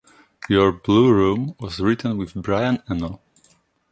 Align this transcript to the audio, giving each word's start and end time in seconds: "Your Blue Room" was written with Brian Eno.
"Your 0.49 0.71
Blue 0.71 1.13
Room" 1.13 1.53
was 1.59 1.79
written 1.79 2.17
with 2.17 2.33
Brian 2.33 2.81
Eno. 2.89 3.21